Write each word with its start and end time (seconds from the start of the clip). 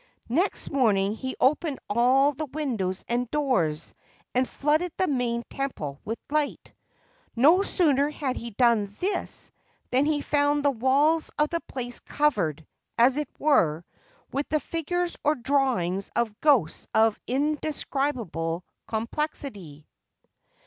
Next 0.29 0.71
morning 0.71 1.13
he 1.13 1.35
opened 1.39 1.77
all 1.87 2.31
the 2.33 2.47
windows 2.47 3.05
and 3.07 3.29
doors 3.29 3.93
and 4.33 4.49
flooded 4.49 4.91
the 4.97 5.05
main 5.05 5.43
temple 5.47 5.99
with 6.03 6.17
light. 6.31 6.73
No 7.35 7.61
sooner 7.61 8.09
had 8.09 8.35
he 8.35 8.49
done 8.49 8.95
this 8.99 9.51
than 9.91 10.05
he 10.07 10.21
found 10.21 10.65
the 10.65 10.71
walls 10.71 11.29
of 11.37 11.49
the 11.49 11.61
place 11.67 11.99
covered, 11.99 12.65
as 12.97 13.15
it 13.15 13.29
were, 13.37 13.85
with 14.33 14.49
the 14.49 14.59
figures 14.59 15.17
or 15.23 15.35
drawings 15.35 16.09
of 16.15 16.41
ghosts 16.41 16.87
of 16.95 17.19
indescribable 17.27 18.65
complexity. 18.87 19.87